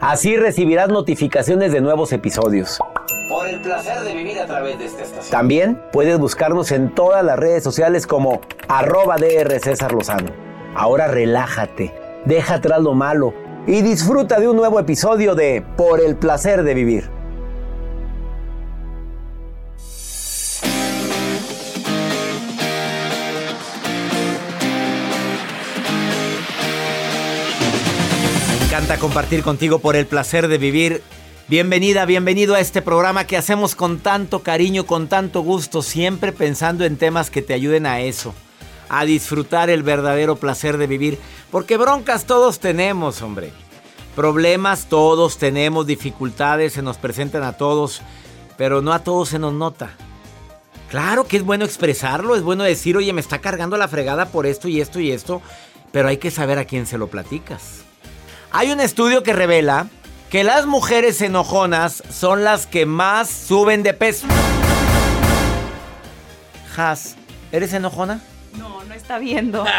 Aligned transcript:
Así 0.00 0.36
recibirás 0.36 0.88
notificaciones 0.88 1.72
de 1.72 1.80
nuevos 1.80 2.12
episodios. 2.12 2.78
Por 3.28 3.48
el 3.48 3.60
placer 3.60 4.00
de 4.02 4.14
vivir 4.14 4.38
a 4.38 4.46
través 4.46 4.78
de 4.78 4.84
esta 4.84 5.02
estación. 5.02 5.30
También 5.30 5.82
puedes 5.92 6.16
buscarnos 6.20 6.70
en 6.70 6.94
todas 6.94 7.24
las 7.24 7.36
redes 7.36 7.64
sociales 7.64 8.06
como 8.06 8.40
arroba 8.68 9.16
DR 9.16 9.58
César 9.58 9.92
Lozano. 9.92 10.30
Ahora 10.76 11.08
relájate, 11.08 11.92
deja 12.26 12.54
atrás 12.54 12.80
lo 12.80 12.94
malo 12.94 13.34
y 13.66 13.82
disfruta 13.82 14.38
de 14.38 14.48
un 14.48 14.56
nuevo 14.56 14.78
episodio 14.78 15.34
de 15.34 15.64
Por 15.76 16.00
el 16.00 16.14
placer 16.14 16.62
de 16.62 16.74
vivir. 16.74 17.17
Encanta 28.88 29.06
compartir 29.06 29.42
contigo 29.42 29.80
por 29.80 29.96
el 29.96 30.06
placer 30.06 30.48
de 30.48 30.56
vivir. 30.56 31.02
Bienvenida, 31.46 32.06
bienvenido 32.06 32.54
a 32.54 32.60
este 32.60 32.80
programa 32.80 33.26
que 33.26 33.36
hacemos 33.36 33.74
con 33.74 33.98
tanto 33.98 34.42
cariño, 34.42 34.86
con 34.86 35.08
tanto 35.08 35.42
gusto, 35.42 35.82
siempre 35.82 36.32
pensando 36.32 36.86
en 36.86 36.96
temas 36.96 37.28
que 37.28 37.42
te 37.42 37.52
ayuden 37.52 37.84
a 37.84 38.00
eso, 38.00 38.34
a 38.88 39.04
disfrutar 39.04 39.68
el 39.68 39.82
verdadero 39.82 40.36
placer 40.36 40.78
de 40.78 40.86
vivir, 40.86 41.18
porque 41.50 41.76
broncas 41.76 42.24
todos 42.24 42.60
tenemos, 42.60 43.20
hombre. 43.20 43.52
Problemas 44.16 44.86
todos 44.86 45.36
tenemos, 45.36 45.86
dificultades 45.86 46.72
se 46.72 46.80
nos 46.80 46.96
presentan 46.96 47.42
a 47.42 47.58
todos, 47.58 48.00
pero 48.56 48.80
no 48.80 48.94
a 48.94 49.00
todos 49.00 49.28
se 49.28 49.38
nos 49.38 49.52
nota. 49.52 49.90
Claro 50.88 51.26
que 51.26 51.36
es 51.36 51.42
bueno 51.42 51.66
expresarlo, 51.66 52.36
es 52.36 52.42
bueno 52.42 52.64
decir, 52.64 52.96
oye, 52.96 53.12
me 53.12 53.20
está 53.20 53.38
cargando 53.40 53.76
la 53.76 53.88
fregada 53.88 54.30
por 54.30 54.46
esto 54.46 54.66
y 54.66 54.80
esto 54.80 54.98
y 54.98 55.10
esto, 55.10 55.42
pero 55.92 56.08
hay 56.08 56.16
que 56.16 56.30
saber 56.30 56.58
a 56.58 56.64
quién 56.64 56.86
se 56.86 56.96
lo 56.96 57.08
platicas. 57.08 57.87
Hay 58.50 58.72
un 58.72 58.80
estudio 58.80 59.22
que 59.22 59.34
revela 59.34 59.88
que 60.30 60.42
las 60.42 60.64
mujeres 60.64 61.20
enojonas 61.20 62.02
son 62.10 62.44
las 62.44 62.66
que 62.66 62.86
más 62.86 63.28
suben 63.28 63.82
de 63.82 63.92
peso. 63.92 64.26
Has, 66.76 67.16
¿eres 67.52 67.74
enojona? 67.74 68.22
No, 68.56 68.82
no 68.84 68.94
está 68.94 69.18
viendo. 69.18 69.66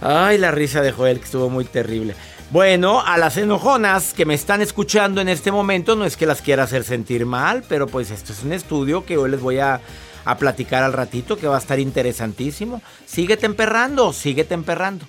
Ay, 0.00 0.38
la 0.38 0.50
risa 0.52 0.80
de 0.80 0.92
Joel, 0.92 1.18
que 1.18 1.26
estuvo 1.26 1.50
muy 1.50 1.66
terrible. 1.66 2.14
Bueno, 2.50 3.00
a 3.00 3.18
las 3.18 3.36
enojonas 3.36 4.14
que 4.14 4.24
me 4.24 4.34
están 4.34 4.62
escuchando 4.62 5.20
en 5.20 5.28
este 5.28 5.52
momento, 5.52 5.96
no 5.96 6.06
es 6.06 6.16
que 6.16 6.26
las 6.26 6.40
quiera 6.40 6.62
hacer 6.62 6.84
sentir 6.84 7.26
mal, 7.26 7.62
pero 7.68 7.86
pues 7.86 8.10
esto 8.10 8.32
es 8.32 8.42
un 8.42 8.52
estudio 8.52 9.04
que 9.04 9.18
hoy 9.18 9.30
les 9.30 9.40
voy 9.40 9.58
a, 9.58 9.80
a 10.24 10.38
platicar 10.38 10.82
al 10.82 10.94
ratito, 10.94 11.36
que 11.36 11.46
va 11.46 11.56
a 11.56 11.60
estar 11.60 11.78
interesantísimo. 11.78 12.80
Síguete 13.04 13.46
emperrando, 13.46 14.12
síguete 14.12 14.54
emperrando. 14.54 15.04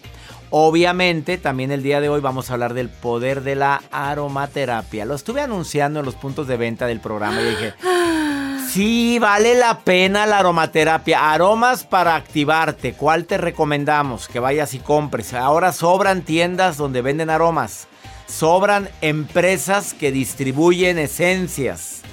Obviamente, 0.55 1.39
también 1.39 1.71
el 1.71 1.81
día 1.81 1.99
de 1.99 2.09
hoy 2.09 2.21
vamos 2.21 2.47
a 2.47 2.53
hablar 2.53 2.75
del 2.75 2.87
poder 2.87 3.41
de 3.41 3.55
la 3.55 3.81
aromaterapia. 3.89 5.03
Lo 5.03 5.15
estuve 5.15 5.41
anunciando 5.41 5.99
en 5.99 6.05
los 6.05 6.13
puntos 6.13 6.45
de 6.45 6.57
venta 6.57 6.85
del 6.85 6.99
programa 6.99 7.41
y 7.41 7.45
dije, 7.45 7.73
sí, 8.69 9.17
vale 9.17 9.55
la 9.55 9.79
pena 9.79 10.27
la 10.27 10.37
aromaterapia. 10.37 11.33
Aromas 11.33 11.85
para 11.85 12.13
activarte. 12.13 12.93
¿Cuál 12.93 13.25
te 13.25 13.39
recomendamos? 13.39 14.27
Que 14.27 14.39
vayas 14.39 14.75
y 14.75 14.77
compres. 14.77 15.33
Ahora 15.33 15.71
sobran 15.71 16.21
tiendas 16.21 16.77
donde 16.77 17.01
venden 17.01 17.31
aromas. 17.31 17.87
Sobran 18.27 18.89
empresas 19.01 19.95
que 19.95 20.11
distribuyen 20.11 20.99
esencias. 20.99 22.03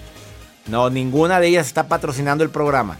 No, 0.66 0.88
ninguna 0.88 1.40
de 1.40 1.48
ellas 1.48 1.66
está 1.66 1.88
patrocinando 1.88 2.42
el 2.42 2.48
programa. 2.48 2.96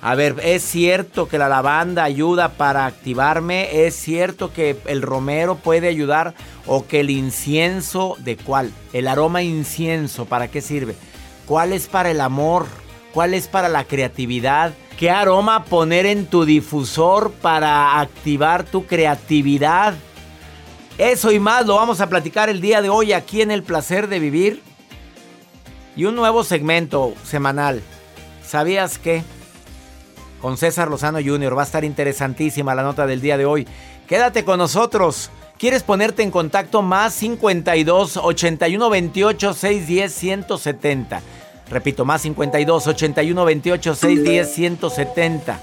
A 0.00 0.14
ver, 0.14 0.36
es 0.44 0.62
cierto 0.62 1.28
que 1.28 1.38
la 1.38 1.48
lavanda 1.48 2.04
ayuda 2.04 2.50
para 2.50 2.86
activarme, 2.86 3.86
es 3.86 3.96
cierto 3.96 4.52
que 4.52 4.78
el 4.86 5.02
romero 5.02 5.56
puede 5.56 5.88
ayudar 5.88 6.34
o 6.66 6.86
que 6.86 7.00
el 7.00 7.10
incienso, 7.10 8.16
¿de 8.20 8.36
cuál? 8.36 8.72
El 8.92 9.08
aroma 9.08 9.42
incienso, 9.42 10.24
¿para 10.26 10.48
qué 10.48 10.60
sirve? 10.60 10.94
¿Cuál 11.46 11.72
es 11.72 11.88
para 11.88 12.10
el 12.12 12.20
amor? 12.20 12.66
¿Cuál 13.12 13.34
es 13.34 13.48
para 13.48 13.68
la 13.68 13.84
creatividad? 13.84 14.72
¿Qué 14.96 15.10
aroma 15.10 15.64
poner 15.64 16.06
en 16.06 16.26
tu 16.26 16.44
difusor 16.44 17.32
para 17.32 17.98
activar 18.00 18.64
tu 18.64 18.86
creatividad? 18.86 19.94
Eso 20.96 21.32
y 21.32 21.40
más 21.40 21.66
lo 21.66 21.74
vamos 21.74 22.00
a 22.00 22.08
platicar 22.08 22.48
el 22.48 22.60
día 22.60 22.82
de 22.82 22.88
hoy 22.88 23.12
aquí 23.12 23.42
en 23.42 23.50
El 23.50 23.64
Placer 23.64 24.08
de 24.08 24.20
Vivir. 24.20 24.62
Y 25.96 26.04
un 26.04 26.14
nuevo 26.14 26.44
segmento 26.44 27.14
semanal. 27.24 27.82
¿Sabías 28.44 28.98
qué? 28.98 29.24
Con 30.40 30.56
César 30.56 30.88
Lozano 30.88 31.18
Jr. 31.24 31.56
Va 31.56 31.62
a 31.62 31.66
estar 31.66 31.84
interesantísima 31.84 32.74
la 32.74 32.82
nota 32.82 33.06
del 33.06 33.20
día 33.20 33.36
de 33.36 33.44
hoy. 33.44 33.66
Quédate 34.06 34.44
con 34.44 34.58
nosotros. 34.58 35.30
¿Quieres 35.58 35.82
ponerte 35.82 36.22
en 36.22 36.30
contacto 36.30 36.82
más 36.82 37.14
52 37.14 38.16
81 38.16 38.90
28 38.90 39.54
610 39.54 40.12
170? 40.14 41.20
Repito, 41.68 42.04
más 42.04 42.22
52 42.22 42.86
81 42.86 43.44
28 43.44 43.94
610 43.94 44.54
170. 44.54 45.60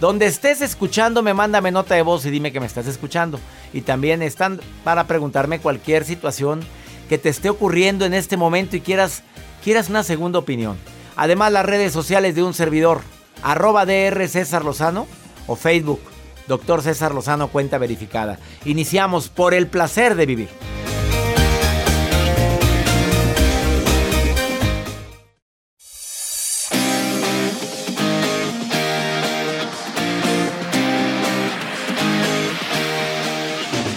Donde 0.00 0.26
estés 0.26 0.62
escuchando, 0.62 1.22
me 1.22 1.34
mándame 1.34 1.70
nota 1.70 1.94
de 1.94 2.02
voz 2.02 2.24
y 2.24 2.30
dime 2.30 2.52
que 2.52 2.60
me 2.60 2.66
estás 2.66 2.86
escuchando. 2.86 3.38
Y 3.72 3.82
también 3.82 4.22
están 4.22 4.60
para 4.84 5.06
preguntarme 5.06 5.58
cualquier 5.58 6.04
situación 6.04 6.60
que 7.08 7.18
te 7.18 7.28
esté 7.28 7.50
ocurriendo 7.50 8.04
en 8.04 8.14
este 8.14 8.36
momento 8.36 8.76
y 8.76 8.80
quieras, 8.80 9.22
quieras 9.62 9.90
una 9.90 10.04
segunda 10.04 10.38
opinión. 10.38 10.78
Además, 11.16 11.52
las 11.52 11.66
redes 11.66 11.92
sociales 11.92 12.34
de 12.34 12.44
un 12.44 12.54
servidor 12.54 13.00
arroba 13.42 13.86
DR 13.86 14.28
César 14.28 14.64
Lozano 14.64 15.06
o 15.46 15.56
Facebook, 15.56 16.00
Doctor 16.46 16.82
César 16.82 17.14
Lozano, 17.14 17.48
cuenta 17.48 17.78
verificada. 17.78 18.38
Iniciamos 18.64 19.28
por 19.28 19.54
el 19.54 19.66
placer 19.66 20.14
de 20.14 20.26
vivir. 20.26 20.48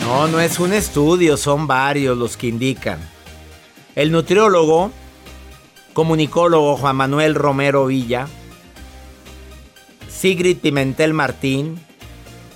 No, 0.02 0.28
no 0.28 0.40
es 0.40 0.60
un 0.60 0.74
estudio, 0.74 1.38
son 1.38 1.68
varios 1.68 2.18
los 2.18 2.38
que 2.38 2.48
indican. 2.48 3.00
El 3.96 4.12
nutriólogo, 4.12 4.92
comunicólogo 5.94 6.76
Juan 6.78 6.96
Manuel 6.96 7.34
Romero 7.34 7.86
Villa, 7.86 8.28
Sigrid 10.22 10.58
Pimentel 10.58 11.16
Martín 11.16 11.84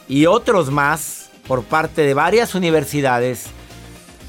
y 0.08 0.28
otros 0.28 0.70
más 0.70 1.32
por 1.48 1.64
parte 1.64 2.04
de 2.04 2.14
varias 2.14 2.54
universidades 2.54 3.48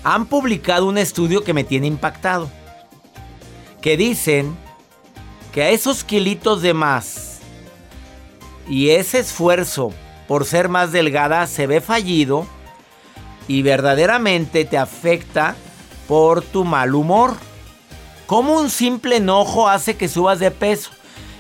han 0.05 0.25
publicado 0.25 0.87
un 0.87 0.97
estudio 0.97 1.45
que 1.45 1.53
me 1.53 1.63
tiene 1.63 1.87
impactado. 1.87 2.51
Que 3.83 3.99
dicen 3.99 4.57
que 5.53 5.65
a 5.65 5.69
esos 5.69 6.03
kilitos 6.03 6.63
de 6.63 6.73
más 6.73 7.41
y 8.71 8.89
ese 8.89 9.19
esfuerzo 9.19 9.93
por 10.27 10.47
ser 10.47 10.71
más 10.71 10.91
delgada 10.91 11.47
se 11.47 11.67
ve 11.67 11.83
fallido 11.83 12.47
y 13.49 13.61
verdaderamente 13.61 14.65
te 14.65 14.79
afecta 14.79 15.57
por 16.09 16.41
tu 16.41 16.65
mal 16.65 16.95
humor. 16.95 17.35
Como 18.27 18.59
un 18.59 18.71
simple 18.71 19.17
enojo 19.17 19.69
hace 19.69 19.95
que 19.95 20.09
subas 20.09 20.39
de 20.39 20.51
peso? 20.51 20.89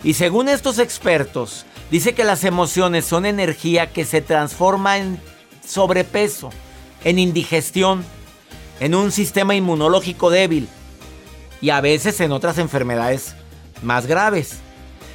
Y 0.04 0.12
según 0.12 0.50
estos 0.50 0.78
expertos, 0.78 1.64
dice 1.90 2.14
que 2.14 2.24
las 2.24 2.44
emociones 2.44 3.04
son 3.04 3.26
energía 3.26 3.92
que 3.92 4.04
se 4.04 4.20
transforma 4.20 4.98
en 4.98 5.20
sobrepeso, 5.66 6.50
en 7.04 7.18
indigestión, 7.18 8.04
en 8.80 8.94
un 8.94 9.12
sistema 9.12 9.54
inmunológico 9.54 10.30
débil 10.30 10.68
y 11.60 11.70
a 11.70 11.80
veces 11.80 12.20
en 12.20 12.32
otras 12.32 12.58
enfermedades 12.58 13.34
más 13.82 14.06
graves. 14.06 14.58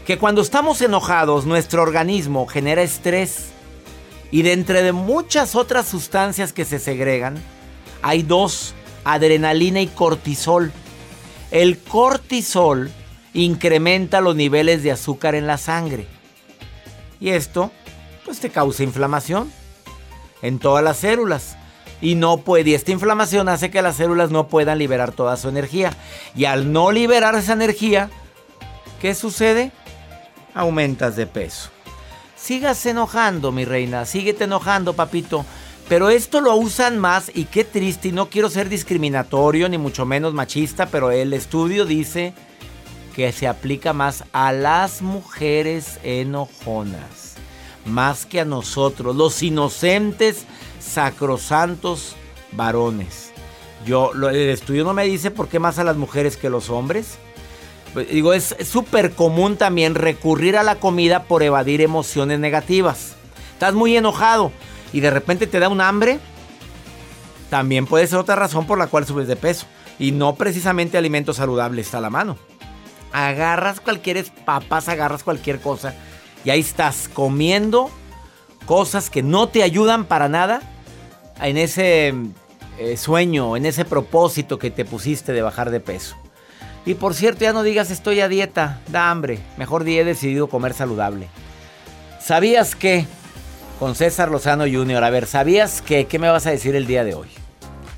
Que 0.06 0.18
cuando 0.18 0.42
estamos 0.42 0.82
enojados 0.82 1.46
nuestro 1.46 1.84
organismo 1.84 2.48
genera 2.48 2.82
estrés 2.82 3.50
y 4.32 4.42
de 4.42 4.54
entre 4.54 4.82
de 4.82 4.94
muchas 4.94 5.56
otras 5.56 5.88
sustancias 5.88 6.54
que 6.54 6.66
se 6.66 6.80
segregan, 6.80 7.42
hay 8.02 8.24
dos, 8.24 8.74
adrenalina 9.04 9.82
y 9.82 9.88
cortisol. 9.88 10.72
El 11.52 11.78
cortisol 11.78 12.92
incrementa 13.34 14.22
los 14.22 14.36
niveles 14.36 14.84
de 14.84 14.92
azúcar 14.92 15.36
en 15.36 15.48
la 15.48 15.58
sangre. 15.58 16.08
Y 17.22 17.30
esto, 17.30 17.72
pues 18.26 18.40
te 18.40 18.50
causa 18.50 18.84
inflamación 18.84 19.50
en 20.42 20.60
todas 20.60 20.84
las 20.84 20.98
células. 20.98 21.56
Y 22.02 22.16
no 22.16 22.38
puede, 22.38 22.72
y 22.72 22.74
esta 22.74 22.92
inflamación 22.92 23.48
hace 23.48 23.70
que 23.70 23.84
las 23.84 23.98
células 23.98 24.32
no 24.32 24.48
puedan 24.48 24.80
liberar 24.80 25.12
toda 25.12 25.38
su 25.38 25.48
energía. 25.48 25.94
Y 26.36 26.46
al 26.46 26.74
no 26.74 26.92
liberar 26.92 27.36
esa 27.36 27.54
energía, 27.54 28.10
¿qué 29.00 29.14
sucede? 29.14 29.72
Aumentas 30.56 31.16
de 31.16 31.28
peso. 31.28 31.70
Sigas 32.36 32.84
enojando, 32.88 33.52
mi 33.52 33.66
reina, 33.66 34.06
síguete 34.06 34.46
enojando, 34.46 34.94
papito. 34.94 35.46
Pero 35.88 36.10
esto 36.10 36.42
lo 36.42 36.56
usan 36.56 36.98
más 36.98 37.32
y 37.36 37.46
qué 37.46 37.64
triste, 37.64 38.08
y 38.08 38.12
no 38.14 38.30
quiero 38.30 38.50
ser 38.50 38.68
discriminatorio 38.68 39.70
ni 39.70 39.78
mucho 39.78 40.06
menos 40.06 40.34
machista, 40.34 40.88
pero 40.88 41.12
el 41.12 41.34
estudio 41.34 41.86
dice 41.86 42.34
que 43.16 43.32
se 43.32 43.48
aplica 43.48 43.94
más 43.94 44.24
a 44.32 44.52
las 44.52 45.02
mujeres 45.02 46.00
enojonas, 46.04 47.36
más 47.86 48.26
que 48.26 48.42
a 48.42 48.46
nosotros, 48.46 49.16
los 49.16 49.42
inocentes, 49.44 50.46
sacrosantos 50.80 52.16
varones. 52.52 53.32
Yo, 53.86 54.12
el 54.14 54.50
estudio 54.50 54.84
no 54.84 54.94
me 54.94 55.06
dice 55.06 55.32
por 55.32 55.48
qué 55.48 55.60
más 55.60 55.80
a 55.80 55.84
las 55.84 55.98
mujeres 55.98 56.38
que 56.38 56.48
a 56.48 56.52
los 56.52 56.70
hombres. 56.70 57.18
Digo, 58.10 58.34
es 58.34 58.56
súper 58.64 59.12
común 59.12 59.58
también 59.58 59.96
recurrir 59.96 60.56
a 60.56 60.64
la 60.64 60.76
comida 60.76 61.24
por 61.24 61.44
evadir 61.44 61.82
emociones 61.82 62.40
negativas. 62.40 63.16
Estás 63.54 63.74
muy 63.74 63.98
enojado 63.98 64.52
y 64.94 65.02
de 65.02 65.10
repente 65.10 65.48
te 65.48 65.60
da 65.60 65.68
un 65.68 65.82
hambre. 65.82 66.20
También 67.50 67.86
puede 67.86 68.08
ser 68.08 68.20
otra 68.20 68.36
razón 68.36 68.66
por 68.66 68.78
la 68.78 68.88
cual 68.88 69.06
subes 69.06 69.28
de 69.28 69.36
peso. 69.36 69.66
Y 70.00 70.14
no 70.14 70.36
precisamente 70.36 70.98
alimentos 70.98 71.38
saludables 71.38 71.94
a 71.94 72.00
la 72.00 72.10
mano. 72.10 72.38
Agarras 73.14 73.80
cualquier 73.80 74.24
papas, 74.46 74.88
agarras 74.88 75.24
cualquier 75.24 75.60
cosa. 75.60 75.94
Y 76.44 76.50
ahí 76.50 76.60
estás 76.60 77.10
comiendo 77.14 77.92
cosas 78.66 79.10
que 79.10 79.24
no 79.24 79.50
te 79.50 79.64
ayudan 79.64 80.06
para 80.06 80.30
nada 80.30 80.62
en 81.42 81.58
ese 81.58 82.14
eh, 82.80 82.98
sueño, 82.98 83.58
en 83.58 83.66
ese 83.66 83.86
propósito 83.86 84.58
que 84.58 84.72
te 84.72 84.86
pusiste 84.86 85.34
de 85.34 85.42
bajar 85.42 85.72
de 85.72 85.80
peso. 85.80 86.16
Y 86.86 86.96
por 86.96 87.14
cierto, 87.14 87.42
ya 87.42 87.54
no 87.54 87.64
digas 87.64 87.92
estoy 87.92 88.22
a 88.22 88.28
dieta, 88.28 88.82
da 88.88 89.12
hambre. 89.12 89.40
Mejor 89.58 89.84
día 89.84 90.02
he 90.02 90.06
decidido 90.06 90.48
comer 90.48 90.74
saludable. 90.74 91.28
¿Sabías 92.20 92.76
que? 92.76 93.06
Con 93.80 93.96
César 93.96 94.30
Lozano 94.30 94.64
Jr. 94.64 95.04
A 95.04 95.10
ver, 95.10 95.26
¿sabías 95.26 95.82
que? 95.82 96.06
¿Qué 96.06 96.20
me 96.20 96.30
vas 96.30 96.46
a 96.46 96.52
decir 96.52 96.76
el 96.76 96.88
día 96.88 97.04
de 97.04 97.16
hoy? 97.16 97.41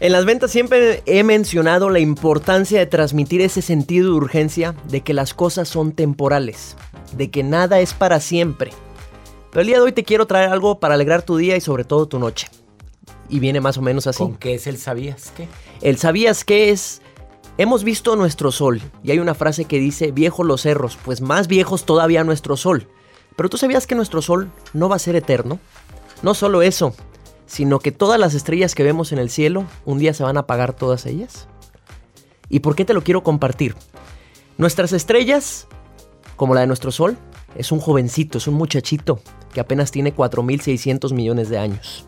En 0.03 0.11
las 0.11 0.25
ventas 0.25 0.51
siempre 0.51 1.01
he 1.05 1.23
mencionado 1.23 1.89
la 1.89 1.99
importancia 1.99 2.77
de 2.77 2.85
transmitir 2.87 3.39
ese 3.39 3.61
sentido 3.61 4.09
de 4.09 4.17
urgencia 4.17 4.75
de 4.89 4.99
que 4.99 5.13
las 5.13 5.33
cosas 5.33 5.69
son 5.69 5.93
temporales, 5.93 6.75
de 7.15 7.31
que 7.31 7.41
nada 7.41 7.79
es 7.79 7.93
para 7.93 8.19
siempre. 8.19 8.71
Pero 9.49 9.61
el 9.61 9.67
día 9.67 9.77
de 9.77 9.83
hoy 9.83 9.93
te 9.93 10.03
quiero 10.03 10.27
traer 10.27 10.49
algo 10.49 10.77
para 10.81 10.95
alegrar 10.95 11.21
tu 11.21 11.37
día 11.37 11.55
y 11.55 11.61
sobre 11.61 11.85
todo 11.85 12.05
tu 12.05 12.19
noche. 12.19 12.49
Y 13.29 13.39
viene 13.39 13.61
más 13.61 13.77
o 13.77 13.81
menos 13.81 14.05
así. 14.05 14.17
¿Con 14.17 14.35
qué 14.35 14.55
es 14.55 14.67
el 14.67 14.77
sabías 14.77 15.31
qué? 15.37 15.47
El 15.79 15.97
sabías 15.97 16.43
qué 16.43 16.71
es 16.71 17.01
Hemos 17.57 17.85
visto 17.85 18.17
nuestro 18.17 18.51
sol 18.51 18.81
y 19.03 19.11
hay 19.11 19.19
una 19.19 19.35
frase 19.35 19.63
que 19.63 19.79
dice 19.79 20.11
viejos 20.11 20.45
los 20.45 20.63
cerros, 20.63 20.97
pues 21.05 21.21
más 21.21 21.47
viejos 21.47 21.85
todavía 21.85 22.25
nuestro 22.25 22.57
sol. 22.57 22.89
Pero 23.37 23.47
tú 23.47 23.55
sabías 23.55 23.87
que 23.87 23.95
nuestro 23.95 24.21
sol 24.21 24.51
no 24.73 24.89
va 24.89 24.97
a 24.97 24.99
ser 24.99 25.15
eterno. 25.15 25.59
No 26.23 26.33
solo 26.33 26.61
eso, 26.61 26.93
sino 27.45 27.79
que 27.79 27.91
todas 27.91 28.19
las 28.19 28.33
estrellas 28.33 28.75
que 28.75 28.83
vemos 28.83 29.11
en 29.11 29.19
el 29.19 29.29
cielo 29.29 29.65
un 29.85 29.99
día 29.99 30.13
se 30.13 30.23
van 30.23 30.37
a 30.37 30.41
apagar 30.41 30.73
todas 30.73 31.05
ellas. 31.05 31.47
¿Y 32.49 32.59
por 32.59 32.75
qué 32.75 32.85
te 32.85 32.93
lo 32.93 33.03
quiero 33.03 33.23
compartir? 33.23 33.75
Nuestras 34.57 34.93
estrellas, 34.93 35.67
como 36.35 36.53
la 36.53 36.61
de 36.61 36.67
nuestro 36.67 36.91
sol, 36.91 37.17
es 37.55 37.71
un 37.71 37.79
jovencito, 37.79 38.37
es 38.37 38.47
un 38.47 38.55
muchachito 38.55 39.19
que 39.53 39.59
apenas 39.59 39.91
tiene 39.91 40.15
4.600 40.15 41.13
millones 41.13 41.49
de 41.49 41.57
años. 41.57 42.05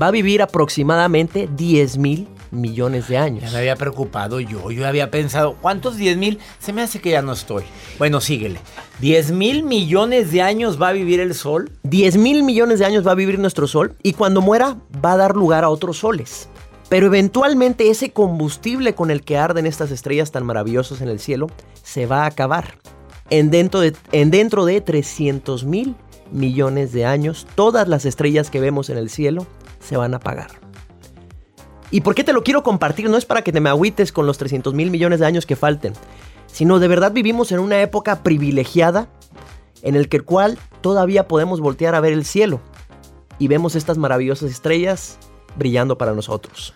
Va 0.00 0.08
a 0.08 0.10
vivir 0.10 0.42
aproximadamente 0.42 1.48
10.000 1.48 2.26
millones 2.54 3.08
de 3.08 3.18
años. 3.18 3.44
Ya 3.44 3.50
me 3.50 3.58
había 3.58 3.76
preocupado 3.76 4.40
yo, 4.40 4.70
yo 4.70 4.86
había 4.86 5.10
pensado, 5.10 5.56
¿cuántos 5.60 5.96
10 5.96 6.16
mil? 6.16 6.38
Se 6.58 6.72
me 6.72 6.82
hace 6.82 7.00
que 7.00 7.10
ya 7.10 7.22
no 7.22 7.32
estoy. 7.32 7.64
Bueno, 7.98 8.20
síguele. 8.20 8.60
¿10 9.02 9.32
mil 9.32 9.62
millones 9.64 10.30
de 10.30 10.42
años 10.42 10.80
va 10.80 10.88
a 10.88 10.92
vivir 10.92 11.20
el 11.20 11.34
Sol? 11.34 11.70
10 11.82 12.16
mil 12.16 12.42
millones 12.42 12.78
de 12.78 12.86
años 12.86 13.06
va 13.06 13.12
a 13.12 13.16
vivir 13.16 13.38
nuestro 13.38 13.66
Sol 13.66 13.94
y 14.02 14.12
cuando 14.14 14.40
muera 14.40 14.76
va 15.04 15.12
a 15.12 15.16
dar 15.16 15.36
lugar 15.36 15.64
a 15.64 15.68
otros 15.68 15.98
soles. 15.98 16.48
Pero 16.88 17.06
eventualmente 17.06 17.90
ese 17.90 18.10
combustible 18.10 18.94
con 18.94 19.10
el 19.10 19.22
que 19.22 19.36
arden 19.36 19.66
estas 19.66 19.90
estrellas 19.90 20.30
tan 20.30 20.44
maravillosas 20.44 21.00
en 21.00 21.08
el 21.08 21.18
cielo 21.18 21.48
se 21.82 22.06
va 22.06 22.22
a 22.22 22.26
acabar. 22.26 22.74
En 23.30 23.50
dentro 23.50 23.80
de, 23.80 23.94
en 24.12 24.30
dentro 24.30 24.64
de 24.64 24.80
300 24.80 25.64
mil 25.64 25.96
millones 26.30 26.92
de 26.92 27.04
años, 27.04 27.46
todas 27.54 27.88
las 27.88 28.04
estrellas 28.04 28.50
que 28.50 28.60
vemos 28.60 28.90
en 28.90 28.98
el 28.98 29.08
cielo 29.08 29.46
se 29.84 29.96
van 29.96 30.14
a 30.14 30.18
apagar. 30.18 30.50
¿Y 31.90 32.00
por 32.00 32.14
qué 32.14 32.24
te 32.24 32.32
lo 32.32 32.42
quiero 32.42 32.62
compartir? 32.62 33.08
No 33.08 33.16
es 33.16 33.24
para 33.24 33.42
que 33.42 33.52
te 33.52 33.60
me 33.60 33.68
agüites 33.68 34.10
con 34.10 34.26
los 34.26 34.38
300 34.38 34.74
mil 34.74 34.90
millones 34.90 35.20
de 35.20 35.26
años 35.26 35.46
que 35.46 35.54
falten, 35.54 35.92
sino 36.46 36.78
de 36.78 36.88
verdad 36.88 37.12
vivimos 37.12 37.52
en 37.52 37.60
una 37.60 37.80
época 37.82 38.22
privilegiada 38.22 39.08
en 39.82 39.94
el 39.94 40.08
que 40.08 40.20
cual 40.20 40.58
todavía 40.80 41.28
podemos 41.28 41.60
voltear 41.60 41.94
a 41.94 42.00
ver 42.00 42.12
el 42.12 42.24
cielo 42.24 42.60
y 43.38 43.48
vemos 43.48 43.74
estas 43.74 43.98
maravillosas 43.98 44.50
estrellas 44.50 45.18
brillando 45.56 45.98
para 45.98 46.14
nosotros. 46.14 46.74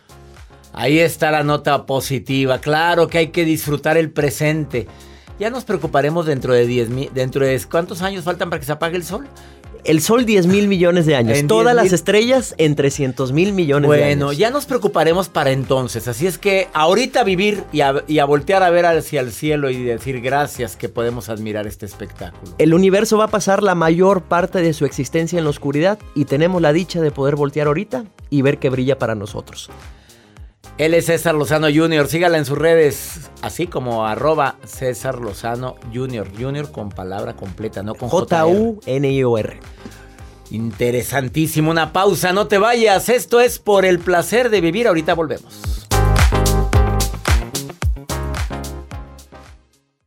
Ahí 0.73 1.01
está 1.01 1.31
la 1.31 1.43
nota 1.43 1.87
positiva. 1.87 2.61
Claro 2.61 3.09
que 3.09 3.19
hay 3.19 3.29
que 3.29 3.45
disfrutar 3.45 3.97
el 3.97 4.13
presente. 4.13 4.87
Ya 5.39 5.51
nos 5.51 5.65
preocuparemos 5.65 6.27
dentro 6.27 6.53
de 6.53 6.67
10 6.67 7.15
dentro 7.15 7.45
de 7.45 7.61
cuántos 7.71 8.03
años 8.03 8.25
faltan 8.25 8.51
para 8.51 8.61
que 8.61 8.67
se 8.67 8.73
apague 8.73 8.97
el 8.97 9.05
sol. 9.05 9.27
El 9.89 10.03
Sol 10.03 10.27
10 10.27 10.49
mil 10.49 10.69
millones 10.69 11.07
de 11.07 11.17
años. 11.17 11.39
Todas 11.47 11.75
las 11.75 11.95
estrellas 11.95 12.55
en 12.59 12.77
300 12.77 13.33
mil 13.33 13.55
millones 13.55 13.91
de 13.91 14.05
años. 14.05 14.19
Bueno, 14.19 14.33
ya 14.35 14.51
nos 14.51 14.67
preocuparemos 14.67 15.31
para 15.31 15.51
entonces. 15.51 16.09
Así 16.09 16.27
es 16.27 16.37
que 16.37 16.69
ahorita 16.75 17.25
vivir 17.25 17.65
y 17.73 17.81
a, 17.81 18.25
voltear 18.27 18.63
a 18.63 18.69
ver 18.69 18.85
hacia 18.85 19.23
el 19.23 19.33
cielo 19.33 19.71
y 19.71 19.83
decir 19.83 20.21
gracias 20.21 20.77
que 20.77 20.91
podemos 20.91 21.31
admirar 21.31 21.67
este 21.67 21.87
espectáculo. 21.87 22.53
El 22.59 22.75
universo 22.75 23.17
va 23.17 23.25
a 23.25 23.29
pasar 23.29 23.63
la 23.63 23.75
mayor 23.75 24.21
parte 24.21 24.61
de 24.61 24.75
su 24.75 24.85
existencia 24.85 25.39
en 25.39 25.45
la 25.45 25.51
oscuridad 25.51 25.99
y 26.15 26.27
tenemos 26.27 26.61
la 26.61 26.75
dicha 26.75 27.01
de 27.01 27.11
poder 27.11 27.37
voltear 27.37 27.69
ahorita 27.69 28.05
y 28.29 28.43
ver 28.43 28.59
que 28.59 28.69
brilla 28.69 28.99
para 28.99 29.15
nosotros. 29.15 29.71
Él 30.79 30.95
es 30.95 31.07
César 31.07 31.35
Lozano 31.35 31.67
Jr. 31.67 32.07
Sígala 32.07 32.39
en 32.39 32.45
sus 32.45 32.57
redes, 32.57 33.31
así 33.43 33.67
como 33.67 34.07
arroba 34.07 34.59
César 34.65 35.19
Lozano 35.19 35.75
Jr. 35.93 36.31
Jr. 36.39 36.71
con 36.71 36.91
palabra 36.91 37.35
completa, 37.35 37.83
no 37.83 37.97
con 37.97 38.09
J-U-N-I-O-R. 38.09 39.61
Interesantísimo, 40.53 41.73
una 41.73 41.93
pausa, 41.93 42.33
no 42.33 42.47
te 42.47 42.59
vayas. 42.59 43.09
Esto 43.09 43.41
es 43.41 43.59
por 43.59 43.85
el 43.85 43.99
placer 43.99 44.51
de 44.51 44.61
vivir. 44.61 44.87
Ahorita 44.87 45.15
volvemos. 45.15 45.78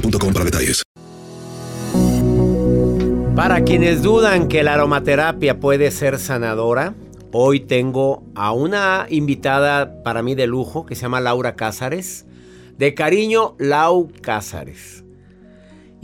para. 0.00 0.82
Para 3.36 3.62
quienes 3.64 4.02
dudan 4.02 4.48
que 4.48 4.62
la 4.62 4.74
aromaterapia 4.74 5.60
puede 5.60 5.90
ser 5.90 6.18
sanadora, 6.18 6.94
hoy 7.32 7.60
tengo 7.60 8.24
a 8.34 8.52
una 8.52 9.06
invitada 9.10 10.02
para 10.02 10.22
mí 10.22 10.34
de 10.34 10.46
lujo 10.46 10.86
que 10.86 10.94
se 10.94 11.02
llama 11.02 11.20
Laura 11.20 11.54
Cázares. 11.54 12.26
De 12.78 12.94
cariño, 12.94 13.54
Lau 13.58 14.10
Cázares. 14.20 15.03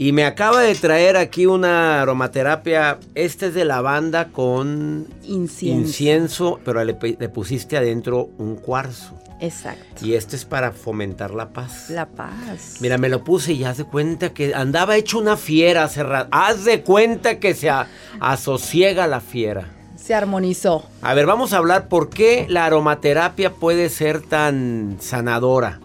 Y 0.01 0.13
me 0.13 0.25
acaba 0.25 0.61
de 0.61 0.73
traer 0.73 1.15
aquí 1.15 1.45
una 1.45 2.01
aromaterapia. 2.01 2.97
Este 3.13 3.45
es 3.49 3.53
de 3.53 3.65
lavanda 3.65 4.29
con 4.29 5.05
Incienso. 5.21 5.79
incienso, 5.87 6.59
pero 6.65 6.83
le, 6.83 6.95
pusiste 6.95 7.77
adentro 7.77 8.31
un 8.39 8.55
cuarzo. 8.55 9.13
Exacto. 9.39 10.03
Y 10.03 10.15
este 10.15 10.35
es 10.37 10.43
para 10.45 10.71
fomentar 10.71 11.35
la 11.35 11.49
paz. 11.53 11.91
La 11.91 12.07
paz. 12.07 12.77
Mira, 12.79 12.97
me 12.97 13.09
lo 13.09 13.23
puse 13.23 13.53
y 13.53 13.63
haz 13.63 13.77
de 13.77 13.83
cuenta 13.83 14.33
que 14.33 14.55
andaba 14.55 14.95
hecho 14.97 15.19
una 15.19 15.37
fiera 15.37 15.83
hace 15.83 16.01
rato. 16.01 16.29
Haz 16.31 16.65
de 16.65 16.81
cuenta 16.81 17.37
que 17.39 17.53
se 17.53 17.69
a- 17.69 17.87
asosiega 18.19 19.05
la 19.05 19.19
fiera. 19.19 19.67
Se 19.97 20.15
armonizó. 20.15 20.83
A 21.03 21.13
ver, 21.13 21.27
vamos 21.27 21.53
a 21.53 21.57
hablar 21.57 21.89
por 21.89 22.09
qué 22.09 22.47
la 22.49 22.65
aromaterapia 22.65 23.53
puede 23.53 23.87
ser 23.89 24.21
tan 24.23 24.97
sanadora. 24.99 25.79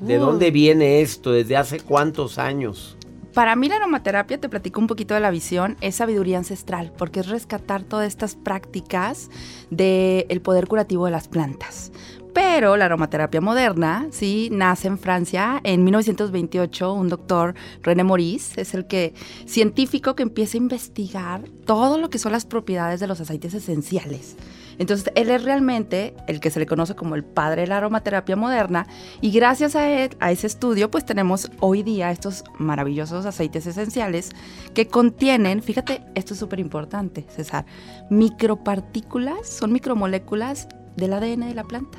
¿De 0.00 0.16
Uh. 0.16 0.20
dónde 0.22 0.50
viene 0.50 1.02
esto? 1.02 1.32
¿Desde 1.32 1.58
hace 1.58 1.80
cuántos 1.80 2.38
años? 2.38 2.94
Para 3.38 3.54
mí 3.54 3.68
la 3.68 3.76
aromaterapia, 3.76 4.40
te 4.40 4.48
platico 4.48 4.80
un 4.80 4.88
poquito 4.88 5.14
de 5.14 5.20
la 5.20 5.30
visión, 5.30 5.76
es 5.80 5.94
sabiduría 5.94 6.38
ancestral, 6.38 6.92
porque 6.98 7.20
es 7.20 7.28
rescatar 7.28 7.84
todas 7.84 8.08
estas 8.08 8.34
prácticas 8.34 9.30
del 9.70 10.40
poder 10.40 10.66
curativo 10.66 11.04
de 11.04 11.12
las 11.12 11.28
plantas. 11.28 11.92
Pero 12.34 12.76
la 12.76 12.86
aromaterapia 12.86 13.40
moderna, 13.40 14.08
sí, 14.10 14.48
nace 14.50 14.88
en 14.88 14.98
Francia 14.98 15.60
en 15.62 15.84
1928. 15.84 16.92
Un 16.92 17.08
doctor, 17.08 17.54
René 17.84 18.02
Maurice, 18.02 18.60
es 18.60 18.74
el 18.74 18.88
que 18.88 19.14
científico 19.46 20.16
que 20.16 20.24
empieza 20.24 20.56
a 20.56 20.58
investigar 20.58 21.42
todo 21.64 21.96
lo 21.96 22.10
que 22.10 22.18
son 22.18 22.32
las 22.32 22.44
propiedades 22.44 22.98
de 22.98 23.06
los 23.06 23.20
aceites 23.20 23.54
esenciales. 23.54 24.36
Entonces, 24.78 25.12
él 25.16 25.30
es 25.30 25.42
realmente 25.42 26.14
el 26.26 26.40
que 26.40 26.50
se 26.50 26.60
le 26.60 26.66
conoce 26.66 26.94
como 26.94 27.14
el 27.14 27.24
padre 27.24 27.62
de 27.62 27.68
la 27.68 27.78
aromaterapia 27.78 28.36
moderna 28.36 28.86
y 29.20 29.30
gracias 29.30 29.74
a, 29.74 29.88
él, 29.90 30.16
a 30.20 30.30
ese 30.30 30.46
estudio, 30.46 30.90
pues 30.90 31.04
tenemos 31.04 31.50
hoy 31.60 31.82
día 31.82 32.10
estos 32.10 32.44
maravillosos 32.58 33.26
aceites 33.26 33.66
esenciales 33.66 34.30
que 34.74 34.86
contienen, 34.86 35.62
fíjate, 35.62 36.02
esto 36.14 36.34
es 36.34 36.40
súper 36.40 36.60
importante, 36.60 37.26
César, 37.28 37.66
micropartículas, 38.10 39.48
son 39.48 39.72
micromoléculas 39.72 40.68
del 40.96 41.12
ADN 41.12 41.48
de 41.48 41.54
la 41.54 41.64
planta 41.64 41.98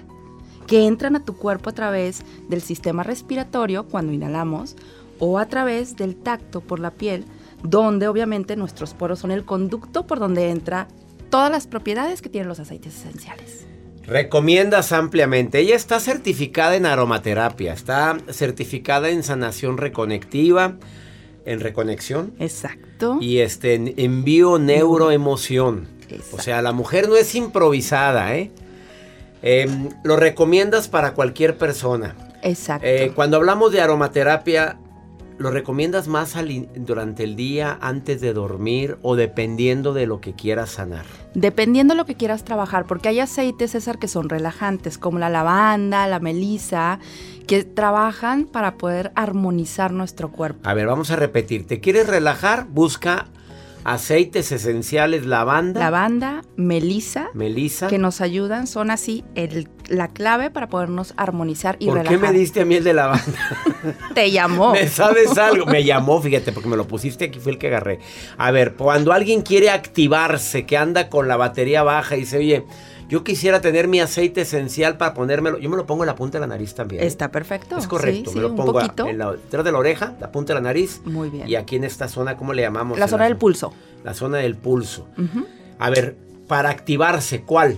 que 0.69 0.85
entran 0.85 1.15
a 1.15 1.25
tu 1.25 1.35
cuerpo 1.35 1.71
a 1.71 1.73
través 1.73 2.23
del 2.47 2.61
sistema 2.61 3.01
respiratorio 3.01 3.87
cuando 3.87 4.13
inhalamos 4.13 4.75
o 5.17 5.39
a 5.39 5.47
través 5.47 5.95
del 5.95 6.15
tacto 6.15 6.61
por 6.61 6.79
la 6.79 6.91
piel, 6.91 7.25
donde 7.63 8.07
obviamente 8.07 8.55
nuestros 8.55 8.93
poros 8.93 9.17
son 9.17 9.31
el 9.31 9.45
conducto 9.45 10.05
por 10.05 10.19
donde 10.19 10.51
entra 10.51 10.87
todas 11.29 11.51
las 11.51 11.67
propiedades 11.67 12.21
que 12.21 12.29
tienen 12.29 12.47
los 12.47 12.59
aceites 12.59 12.95
esenciales. 12.95 13.65
Recomiendas 14.05 14.91
ampliamente. 14.91 15.59
Ella 15.59 15.75
está 15.75 15.99
certificada 15.99 16.75
en 16.75 16.85
aromaterapia, 16.85 17.73
está 17.73 18.17
certificada 18.31 19.09
en 19.09 19.21
sanación 19.21 19.77
reconectiva, 19.77 20.77
en 21.45 21.59
reconexión 21.59 22.33
Exacto. 22.39 23.17
y 23.21 23.39
este 23.39 23.75
en 23.75 23.93
envío 23.97 24.57
neuroemoción. 24.57 25.87
Exacto. 26.09 26.37
O 26.37 26.41
sea, 26.41 26.61
la 26.61 26.71
mujer 26.71 27.07
no 27.07 27.17
es 27.17 27.35
improvisada, 27.35 28.35
¿eh? 28.35 28.51
Em, 29.41 29.89
lo 30.03 30.17
recomiendas 30.17 30.87
para 30.87 31.13
cualquier 31.13 31.57
persona. 31.57 32.15
Exacto. 32.41 32.87
Eh, 32.87 33.11
cuando 33.15 33.37
hablamos 33.37 33.71
de 33.71 33.81
aromaterapia, 33.81 34.77
¿lo 35.39 35.49
recomiendas 35.51 36.07
más 36.07 36.35
al 36.35 36.67
durante 36.75 37.23
el 37.23 37.35
día, 37.35 37.77
antes 37.81 38.21
de 38.21 38.33
dormir 38.33 38.97
o 39.01 39.15
dependiendo 39.15 39.93
de 39.93 40.05
lo 40.05 40.21
que 40.21 40.33
quieras 40.33 40.69
sanar? 40.71 41.05
Dependiendo 41.33 41.93
de 41.93 41.97
lo 41.97 42.05
que 42.05 42.15
quieras 42.15 42.43
trabajar, 42.43 42.85
porque 42.85 43.09
hay 43.09 43.19
aceites, 43.19 43.71
César, 43.71 43.97
que 43.97 44.07
son 44.07 44.29
relajantes, 44.29 44.97
como 44.97 45.17
la 45.17 45.29
lavanda, 45.29 46.05
la 46.07 46.19
melisa, 46.19 46.99
que 47.47 47.63
trabajan 47.63 48.45
para 48.45 48.75
poder 48.77 49.11
armonizar 49.15 49.91
nuestro 49.91 50.31
cuerpo. 50.31 50.59
A 50.69 50.73
ver, 50.73 50.85
vamos 50.87 51.09
a 51.09 51.15
repetir. 51.15 51.65
¿Te 51.65 51.79
quieres 51.79 52.05
relajar? 52.07 52.67
Busca 52.69 53.25
aceites 53.85 54.51
esenciales, 54.51 55.25
lavanda, 55.25 55.79
Lavanda, 55.79 56.41
melisa, 56.57 57.29
melisa. 57.33 57.87
que 57.87 57.97
nos 57.97 58.21
ayudan, 58.21 58.67
son 58.67 58.91
así 58.91 59.23
el- 59.35 59.69
la 59.89 60.07
clave 60.07 60.49
para 60.49 60.67
podernos 60.69 61.13
armonizar 61.17 61.75
y 61.79 61.85
¿Por 61.87 61.95
relajar. 61.97 62.19
qué 62.19 62.27
me 62.27 62.31
diste 62.37 62.61
a 62.61 62.65
mí 62.65 62.75
el 62.75 62.83
de 62.83 62.93
lavanda? 62.93 63.23
Te 64.15 64.31
llamó. 64.31 64.71
¿Me 64.73 64.87
sabes 64.87 65.37
algo? 65.37 65.65
Me 65.65 65.83
llamó, 65.83 66.21
fíjate, 66.21 66.51
porque 66.51 66.69
me 66.69 66.77
lo 66.77 66.87
pusiste 66.87 67.25
aquí, 67.25 67.39
fue 67.39 67.51
el 67.53 67.57
que 67.57 67.67
agarré. 67.67 67.99
A 68.37 68.51
ver, 68.51 68.75
cuando 68.75 69.11
alguien 69.13 69.41
quiere 69.41 69.69
activarse, 69.69 70.65
que 70.65 70.77
anda 70.77 71.09
con 71.09 71.27
la 71.27 71.37
batería 71.37 71.83
baja 71.83 72.15
y 72.15 72.21
dice, 72.21 72.37
oye, 72.37 72.65
yo 73.09 73.23
quisiera 73.23 73.59
tener 73.59 73.87
mi 73.87 73.99
aceite 73.99 74.41
esencial 74.41 74.97
para 74.97 75.15
ponérmelo, 75.15 75.57
yo 75.57 75.69
me 75.69 75.77
lo 75.77 75.85
pongo 75.87 76.03
en 76.03 76.07
la 76.07 76.15
punta 76.15 76.37
de 76.37 76.41
la 76.41 76.47
nariz 76.47 76.75
también. 76.75 77.01
¿eh? 77.03 77.07
Está 77.07 77.31
perfecto. 77.31 77.75
Es 77.77 77.87
correcto, 77.87 78.29
Sí, 78.29 78.35
me 78.35 78.41
sí, 78.43 78.47
lo 78.47 78.49
un 78.49 78.55
pongo 78.55 78.79
a- 78.79 78.93
en 79.09 79.17
la, 79.17 79.31
detrás 79.31 79.65
de 79.65 79.71
la 79.71 79.79
oreja, 79.79 80.13
la 80.19 80.31
punta 80.31 80.53
de 80.53 80.59
la 80.59 80.63
nariz. 80.67 81.01
Muy 81.05 81.29
bien. 81.31 81.49
Y 81.49 81.55
aquí 81.55 81.75
en 81.77 81.83
esta 81.85 82.07
zona, 82.07 82.37
¿cómo 82.37 82.53
le 82.53 82.61
llamamos? 82.61 82.99
La 82.99 83.07
zona 83.07 83.23
del 83.25 83.35
pulso. 83.37 83.73
La 84.03 84.13
zona 84.13 84.37
del 84.37 84.55
pulso. 84.55 85.07
A 85.79 85.89
ver, 85.89 86.15
para 86.47 86.69
activarse, 86.69 87.41
¿cuál? 87.41 87.77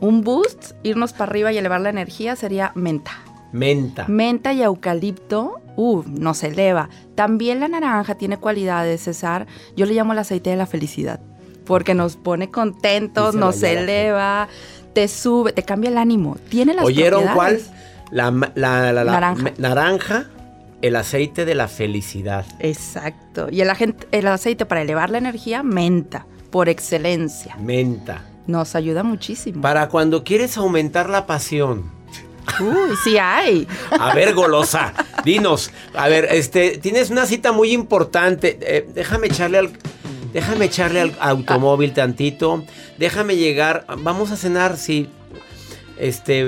Un 0.00 0.22
boost, 0.22 0.72
irnos 0.82 1.12
para 1.12 1.30
arriba 1.30 1.52
y 1.52 1.58
elevar 1.58 1.80
la 1.80 1.90
energía 1.90 2.36
sería 2.36 2.72
menta. 2.74 3.12
Menta. 3.52 4.04
Menta 4.08 4.52
y 4.52 4.62
eucalipto, 4.62 5.60
uh, 5.76 6.02
nos 6.06 6.42
eleva. 6.44 6.88
También 7.14 7.60
la 7.60 7.68
naranja 7.68 8.14
tiene 8.16 8.36
cualidades, 8.36 9.02
César. 9.02 9.46
Yo 9.76 9.86
le 9.86 9.94
llamo 9.94 10.12
el 10.12 10.18
aceite 10.18 10.50
de 10.50 10.56
la 10.56 10.66
felicidad, 10.66 11.20
porque 11.64 11.94
nos 11.94 12.16
pone 12.16 12.50
contentos, 12.50 13.34
nos 13.34 13.62
eleva, 13.62 14.48
te 14.92 15.08
sube, 15.08 15.52
te 15.52 15.62
cambia 15.62 15.88
el 15.90 15.98
ánimo. 15.98 16.36
Tiene 16.50 16.74
las 16.74 16.84
¿Oyeron 16.84 17.24
cuál? 17.34 17.60
La, 18.10 18.30
Naranja. 18.30 19.52
naranja, 19.58 20.26
el 20.82 20.96
aceite 20.96 21.44
de 21.44 21.54
la 21.54 21.68
felicidad. 21.68 22.44
Exacto. 22.58 23.48
Y 23.50 23.62
el, 23.62 23.70
agente- 23.70 24.06
el 24.12 24.26
aceite 24.28 24.64
para 24.66 24.82
elevar 24.82 25.10
la 25.10 25.18
energía, 25.18 25.62
menta, 25.62 26.26
por 26.50 26.68
excelencia. 26.68 27.56
Menta. 27.56 28.24
Nos 28.48 28.74
ayuda 28.74 29.04
muchísimo. 29.04 29.60
Para 29.62 29.88
cuando 29.88 30.24
quieres 30.24 30.56
aumentar 30.56 31.08
la 31.08 31.24
pasión. 31.26 31.96
Uy, 32.60 32.96
sí 33.04 33.16
hay. 33.18 33.68
A 33.90 34.14
ver, 34.14 34.34
golosa, 34.34 34.92
dinos. 35.22 35.70
A 35.94 36.08
ver, 36.08 36.26
este, 36.32 36.78
tienes 36.78 37.10
una 37.10 37.26
cita 37.26 37.52
muy 37.52 37.72
importante. 37.72 38.58
Eh, 38.62 38.88
déjame 38.94 39.26
echarle 39.28 39.58
al. 39.58 39.70
Déjame 40.32 40.64
echarle 40.64 41.00
al 41.02 41.12
automóvil 41.20 41.92
tantito. 41.92 42.64
Déjame 42.98 43.36
llegar. 43.36 43.84
Vamos 43.98 44.30
a 44.32 44.36
cenar, 44.36 44.76
sí. 44.78 45.08
Este, 45.98 46.40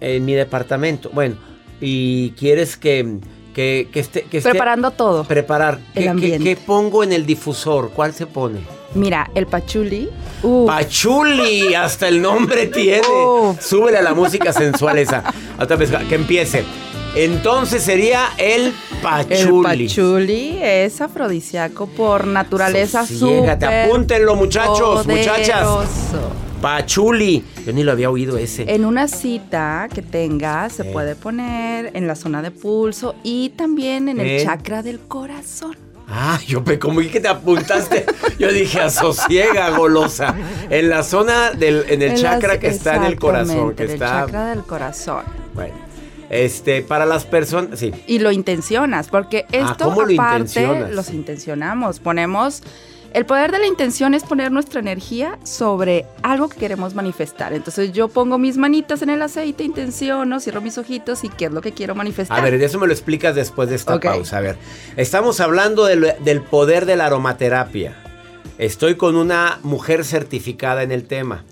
en 0.00 0.24
mi 0.24 0.32
departamento. 0.34 1.10
Bueno, 1.12 1.36
y 1.80 2.30
quieres 2.32 2.76
que, 2.76 3.18
que, 3.54 3.88
que 3.92 4.00
esté, 4.00 4.22
que 4.22 4.38
esté- 4.38 4.50
Preparando 4.50 4.90
todo. 4.90 5.22
Preparar. 5.24 5.78
El 5.78 5.82
¿Qué, 5.94 6.00
qué- 6.02 6.08
ambiente. 6.08 6.44
qué 6.44 6.56
pongo 6.56 7.04
en 7.04 7.12
el 7.12 7.26
difusor? 7.26 7.90
¿Cuál 7.90 8.12
se 8.12 8.26
pone? 8.26 8.60
Mira, 8.94 9.30
el 9.34 9.46
pachuli. 9.46 10.08
uh, 10.42 10.66
Pachuli, 10.66 11.74
hasta 11.74 12.08
el 12.08 12.22
nombre 12.22 12.66
tiene. 12.68 13.02
Uf. 13.08 13.60
Súbele 13.60 13.98
a 13.98 14.02
la 14.02 14.14
música 14.14 14.52
sensual 14.52 14.98
esa. 14.98 15.22
Otra 15.58 15.76
vez, 15.76 15.90
que 16.08 16.14
empiece. 16.14 16.64
Entonces 17.16 17.82
sería 17.82 18.30
el 18.38 18.66
el 18.66 18.72
pachuli. 19.02 19.86
pachuli 19.86 20.58
es 20.60 21.00
afrodisíaco 21.00 21.86
por 21.86 22.26
naturaleza 22.26 23.06
Sosiégate, 23.06 23.66
súper 23.66 23.88
apúntenlo, 23.88 24.34
muchachos, 24.34 25.06
muchachas. 25.06 25.64
poderoso. 25.64 26.32
Pachuli. 26.60 27.44
Yo 27.66 27.72
ni 27.72 27.84
lo 27.84 27.92
había 27.92 28.10
oído 28.10 28.36
ese. 28.38 28.64
En 28.72 28.84
una 28.84 29.06
cita 29.06 29.86
que 29.94 30.02
tengas 30.02 30.72
se 30.74 30.82
Eh. 30.82 30.92
puede 30.92 31.14
poner 31.14 31.90
en 31.94 32.06
la 32.08 32.14
zona 32.16 32.40
de 32.42 32.50
pulso 32.50 33.14
y 33.22 33.50
también 33.50 34.08
en 34.08 34.18
el 34.18 34.42
chakra 34.42 34.82
del 34.82 34.98
corazón. 35.00 35.76
Ah, 36.08 36.38
yo 36.46 36.60
me 36.60 36.78
como 36.78 37.00
que 37.00 37.18
te 37.20 37.28
apuntaste. 37.28 38.04
Yo 38.38 38.52
dije, 38.52 38.80
asosiega, 38.80 39.70
golosa. 39.70 40.34
En 40.70 40.90
la 40.90 41.02
zona 41.02 41.50
del, 41.52 41.84
en 41.88 42.02
el 42.02 42.10
En 42.12 42.16
chakra 42.16 42.48
las- 42.48 42.58
que 42.58 42.66
está 42.68 42.96
en 42.96 43.04
el 43.04 43.18
corazón. 43.18 43.74
Que 43.74 43.84
está. 43.84 44.16
del 44.16 44.26
chakra 44.26 44.46
del 44.50 44.62
corazón. 44.64 45.24
Bueno. 45.54 45.74
Este, 46.30 46.82
para 46.82 47.06
las 47.06 47.24
personas, 47.24 47.78
sí. 47.78 47.92
Y 48.06 48.18
lo 48.18 48.32
intencionas, 48.32 49.08
porque 49.08 49.44
Ah, 49.52 49.70
esto 49.70 49.84
¿cómo 49.84 50.02
lo 50.02 50.12
aparte 50.14 50.60
intencionas? 50.60 50.90
los 50.90 51.10
intencionamos. 51.10 52.00
Ponemos. 52.00 52.62
El 53.14 53.26
poder 53.26 53.52
de 53.52 53.60
la 53.60 53.68
intención 53.68 54.12
es 54.12 54.24
poner 54.24 54.50
nuestra 54.50 54.80
energía 54.80 55.38
sobre 55.44 56.04
algo 56.24 56.48
que 56.48 56.58
queremos 56.58 56.96
manifestar. 56.96 57.52
Entonces 57.52 57.92
yo 57.92 58.08
pongo 58.08 58.38
mis 58.38 58.56
manitas 58.56 59.02
en 59.02 59.10
el 59.10 59.22
aceite, 59.22 59.62
intenciono, 59.62 60.40
cierro 60.40 60.60
mis 60.60 60.76
ojitos 60.78 61.22
y 61.22 61.28
qué 61.28 61.44
es 61.44 61.52
lo 61.52 61.60
que 61.60 61.70
quiero 61.70 61.94
manifestar. 61.94 62.36
A 62.36 62.42
ver, 62.42 62.58
de 62.58 62.64
eso 62.64 62.80
me 62.80 62.88
lo 62.88 62.92
explicas 62.92 63.36
después 63.36 63.68
de 63.68 63.76
esta 63.76 64.00
pausa. 64.00 64.38
A 64.38 64.40
ver, 64.40 64.56
estamos 64.96 65.38
hablando 65.38 65.84
del 65.84 66.42
poder 66.42 66.86
de 66.86 66.96
la 66.96 67.06
aromaterapia. 67.06 67.94
Estoy 68.58 68.96
con 68.96 69.14
una 69.14 69.60
mujer 69.62 70.04
certificada 70.04 70.82
en 70.82 70.90
el 70.90 71.04
tema. 71.04 71.44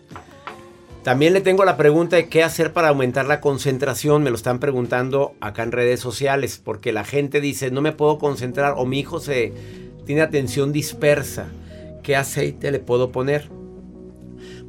También 1.04 1.32
le 1.32 1.40
tengo 1.42 1.64
la 1.64 1.76
pregunta 1.76 2.16
de 2.16 2.28
qué 2.28 2.42
hacer 2.42 2.72
para 2.72 2.88
aumentar 2.88 3.26
la 3.26 3.40
concentración. 3.40 4.24
Me 4.24 4.30
lo 4.30 4.36
están 4.36 4.58
preguntando 4.58 5.34
acá 5.40 5.62
en 5.62 5.70
redes 5.70 6.00
sociales, 6.00 6.60
porque 6.62 6.90
la 6.92 7.04
gente 7.04 7.40
dice, 7.40 7.70
no 7.70 7.82
me 7.82 7.92
puedo 7.92 8.18
concentrar 8.18 8.74
o 8.76 8.84
mi 8.84 8.98
hijo 8.98 9.20
se 9.20 9.52
tiene 10.04 10.22
atención 10.22 10.72
dispersa. 10.72 11.46
¿Qué 12.02 12.16
aceite 12.16 12.70
le 12.70 12.78
puedo 12.80 13.12
poner? 13.12 13.48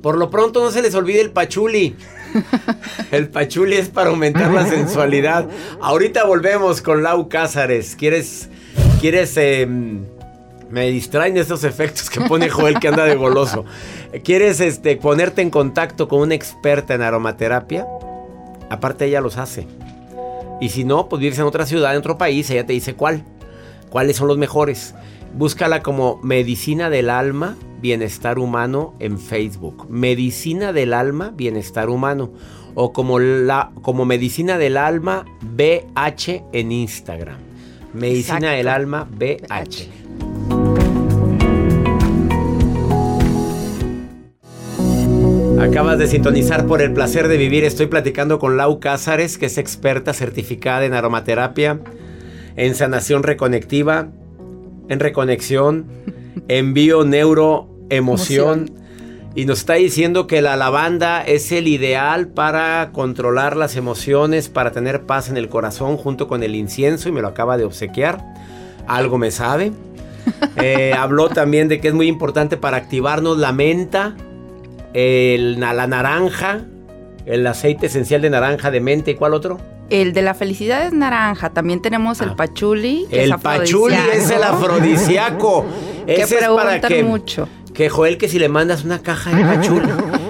Por 0.02 0.18
lo 0.18 0.30
pronto 0.30 0.62
no 0.62 0.72
se 0.72 0.82
les 0.82 0.94
olvide 0.96 1.22
el 1.22 1.32
pachuli. 1.32 1.96
El 3.12 3.30
pachuli 3.30 3.76
es 3.76 3.90
para 3.90 4.10
aumentar 4.10 4.52
la 4.52 4.66
sensualidad. 4.66 5.48
Ahorita 5.80 6.26
volvemos 6.26 6.82
con 6.82 7.04
Lau 7.04 7.30
Cázares. 7.30 7.96
¿Quieres, 7.96 8.50
quieres, 9.00 9.38
eh, 9.38 9.68
me 10.74 10.90
distraen 10.90 11.38
estos 11.38 11.64
efectos 11.64 12.10
que 12.10 12.22
pone 12.22 12.50
Joel 12.50 12.80
que 12.80 12.88
anda 12.88 13.06
de 13.06 13.16
goloso. 13.16 13.66
¿Quieres 14.24 14.60
este, 14.60 14.98
ponerte 14.98 15.44
en 15.44 15.52
contacto 15.52 16.08
con 16.08 16.22
una 16.22 16.34
experta 16.34 16.96
en 16.96 17.04
aromaterapia? 17.04 17.86
Aparte 18.72 19.06
ella 19.06 19.22
los 19.22 19.38
hace. 19.38 19.68
Y 20.60 20.70
si 20.70 20.84
no, 20.84 21.10
pues 21.10 21.20
vives 21.22 21.38
en 21.38 21.46
otra 21.46 21.68
ciudad, 21.68 21.92
en 21.92 22.00
otro 22.00 22.18
país, 22.18 22.50
ella 22.50 22.66
te 22.66 22.74
dice 22.74 22.96
cuál. 22.96 23.24
¿Cuáles 23.90 24.18
son 24.18 24.28
los 24.28 24.40
mejores? 24.40 24.96
Búscala 25.36 25.82
como 25.82 26.20
Medicina 26.22 26.92
del 26.92 27.10
Alma, 27.10 27.58
Bienestar 27.82 28.38
Humano 28.38 28.94
en 29.00 29.18
Facebook. 29.18 29.88
Medicina 29.90 30.72
del 30.74 30.94
Alma, 30.94 31.34
Bienestar 31.36 31.90
Humano. 31.90 32.32
O 32.76 32.94
como, 32.94 33.18
la, 33.18 33.72
como 33.82 34.06
Medicina 34.06 34.60
del 34.60 34.78
Alma 34.78 35.26
BH 35.42 36.44
en 36.54 36.72
Instagram. 36.72 37.38
Medicina 37.94 38.38
Exacto. 38.38 38.58
del 38.58 38.68
Alma 38.68 39.08
BH. 39.10 39.90
Acabas 45.60 45.98
de 45.98 46.08
sintonizar 46.08 46.68
por 46.68 46.80
el 46.84 46.94
placer 46.94 47.28
de 47.28 47.38
vivir. 47.38 47.64
Estoy 47.64 47.88
platicando 47.88 48.38
con 48.38 48.56
Lau 48.56 48.80
Cázares, 48.80 49.40
que 49.40 49.48
es 49.48 49.58
experta 49.58 50.14
certificada 50.14 50.86
en 50.86 50.94
aromaterapia, 50.94 51.80
en 52.56 52.76
sanación 52.76 53.24
reconectiva, 53.24 54.10
en 54.94 55.00
reconexión, 55.00 55.86
en 56.48 56.74
bio 56.74 57.04
neuro 57.04 57.70
emoción. 57.90 58.72
Y 59.36 59.46
nos 59.46 59.60
está 59.60 59.74
diciendo 59.74 60.28
que 60.28 60.44
la 60.44 60.56
lavanda 60.56 61.24
es 61.24 61.52
el 61.52 61.68
ideal 61.68 62.28
para 62.28 62.92
controlar 62.94 63.58
las 63.58 63.76
emociones, 63.76 64.48
para 64.48 64.72
tener 64.72 65.08
paz 65.08 65.28
en 65.28 65.38
el 65.38 65.50
corazón 65.50 65.98
junto 65.98 66.28
con 66.28 66.44
el 66.44 66.54
incienso 66.54 67.10
y 67.10 67.12
me 67.12 67.22
lo 67.22 67.30
acaba 67.30 67.58
de 67.58 67.66
obsequiar. 67.66 68.24
Algo 68.88 69.18
me 69.18 69.32
sabe. 69.32 69.72
Eh, 70.56 70.94
habló 70.98 71.28
también 71.28 71.68
de 71.68 71.82
que 71.82 71.90
es 71.90 71.94
muy 71.94 72.08
importante 72.08 72.56
para 72.56 72.78
activarnos 72.78 73.40
la 73.40 73.52
menta, 73.52 74.16
el, 74.94 75.60
la 75.60 75.88
naranja, 75.88 76.62
el 77.26 77.46
aceite 77.46 77.88
esencial 77.88 78.22
de 78.22 78.30
naranja 78.30 78.72
de 78.72 78.80
menta 78.80 79.12
y 79.12 79.16
cuál 79.16 79.34
otro? 79.34 79.60
El 79.90 80.14
de 80.14 80.22
la 80.22 80.34
felicidad 80.34 80.86
es 80.88 80.94
naranja. 80.94 81.50
También 81.52 81.82
tenemos 81.82 82.20
el 82.22 82.30
Ah. 82.30 82.36
pachuli. 82.36 83.06
que 83.10 83.24
El 83.26 83.32
es 83.34 83.38
pachuli 83.42 83.96
es 84.14 84.30
el 84.30 84.44
afrodisíaco. 84.44 85.66
Que 86.06 86.16
Ese 86.16 86.40
es 86.40 86.48
para 86.50 86.82
que, 86.82 87.02
mucho. 87.02 87.48
que 87.74 87.88
Joel 87.88 88.18
que 88.18 88.28
si 88.28 88.38
le 88.38 88.50
mandas 88.50 88.84
una 88.84 89.00
caja 89.00 89.34
de 89.34 89.42
pachuli, 89.46 89.88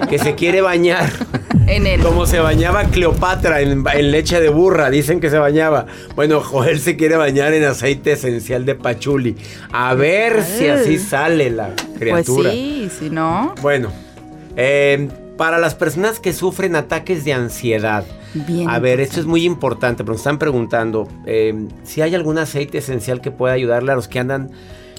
que 0.08 0.20
se 0.20 0.34
quiere 0.36 0.60
bañar. 0.60 1.10
En 1.66 1.86
el. 1.86 2.00
Como 2.02 2.26
se 2.26 2.38
bañaba 2.40 2.84
Cleopatra 2.84 3.60
en, 3.62 3.82
en 3.90 4.10
leche 4.10 4.38
de 4.38 4.50
burra, 4.50 4.90
dicen 4.90 5.18
que 5.18 5.30
se 5.30 5.38
bañaba. 5.38 5.86
Bueno, 6.14 6.42
Joel 6.42 6.78
se 6.78 6.94
quiere 6.96 7.16
bañar 7.16 7.54
en 7.54 7.64
aceite 7.64 8.12
esencial 8.12 8.66
de 8.66 8.74
pachuli. 8.74 9.34
A 9.72 9.94
ver 9.94 10.44
si 10.44 10.68
así 10.68 10.98
sale 10.98 11.48
la 11.50 11.70
Pues 11.74 11.98
criatura. 11.98 12.50
sí, 12.50 12.90
si 12.98 13.08
no. 13.08 13.54
Bueno, 13.62 13.90
eh, 14.56 15.08
para 15.38 15.58
las 15.58 15.74
personas 15.74 16.20
que 16.20 16.34
sufren 16.34 16.76
ataques 16.76 17.24
de 17.24 17.32
ansiedad. 17.32 18.04
Bien. 18.34 18.68
A 18.68 18.78
ver, 18.78 19.00
esto 19.00 19.20
es 19.20 19.26
muy 19.26 19.44
importante, 19.44 20.04
pero 20.04 20.12
nos 20.12 20.20
están 20.20 20.38
preguntando 20.38 21.08
eh, 21.26 21.68
si 21.84 22.02
hay 22.02 22.14
algún 22.14 22.38
aceite 22.38 22.78
esencial 22.78 23.20
que 23.20 23.30
pueda 23.30 23.54
ayudarle 23.54 23.92
a 23.92 23.94
los 23.94 24.08
que 24.08 24.18
andan 24.18 24.50